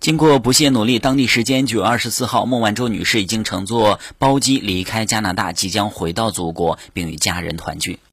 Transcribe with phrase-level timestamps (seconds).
[0.00, 7.98] 经过不懈努力当地时间九月二十四号孟晚舟女士已经乘坐包机离开加拿大即将回到祖国并与家人团聚。